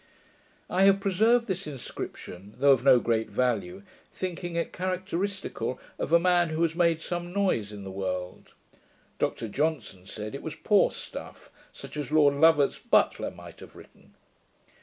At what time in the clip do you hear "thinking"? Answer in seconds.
4.11-4.55